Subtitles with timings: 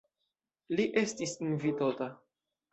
[0.79, 2.11] Li estis invitota.